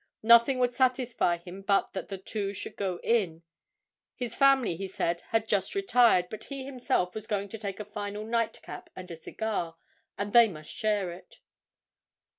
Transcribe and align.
Nothing 0.23 0.57
would 0.57 0.73
satisfy 0.73 1.37
him 1.37 1.61
but 1.61 1.93
that 1.93 2.07
the 2.07 2.17
two 2.17 2.53
should 2.53 2.75
go 2.75 2.99
in; 3.03 3.43
his 4.15 4.33
family, 4.33 4.75
he 4.75 4.87
said, 4.87 5.21
had 5.27 5.47
just 5.47 5.75
retired, 5.75 6.27
but 6.27 6.45
he 6.45 6.65
himself 6.65 7.13
was 7.13 7.27
going 7.27 7.49
to 7.49 7.59
take 7.59 7.79
a 7.79 7.85
final 7.85 8.25
nightcap 8.25 8.89
and 8.95 9.11
a 9.11 9.15
cigar, 9.15 9.75
and 10.17 10.33
they 10.33 10.47
must 10.49 10.71
share 10.71 11.11
it. 11.11 11.37